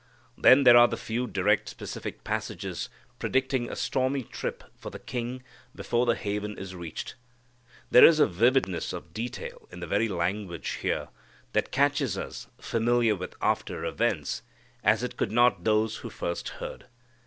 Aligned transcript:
Then 0.35 0.63
there 0.63 0.77
are 0.77 0.87
the 0.87 0.97
few 0.97 1.27
direct 1.27 1.69
specific 1.69 2.23
passages 2.23 2.89
predicting 3.19 3.69
a 3.69 3.75
stormy 3.75 4.23
trip 4.23 4.63
for 4.75 4.89
the 4.89 4.97
king 4.97 5.43
before 5.75 6.07
the 6.07 6.15
haven 6.15 6.57
is 6.57 6.73
reached. 6.73 7.13
There 7.91 8.03
is 8.03 8.19
a 8.19 8.25
vividness 8.25 8.93
of 8.93 9.13
detail 9.13 9.67
in 9.71 9.79
the 9.79 9.85
very 9.85 10.07
language 10.09 10.79
here, 10.81 11.09
that 11.53 11.69
catches 11.71 12.17
us, 12.17 12.47
familiar 12.59 13.15
with 13.15 13.35
after 13.43 13.85
events, 13.85 14.41
as 14.83 15.03
it 15.03 15.17
could 15.17 15.31
not 15.31 15.65
those 15.65 15.97
who 15.97 16.09
first 16.09 16.49
heard. 16.49 16.87